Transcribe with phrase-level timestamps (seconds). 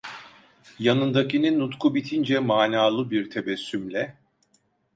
[0.79, 4.17] Yanındakinin nutku bitince manalı bir tebessümle: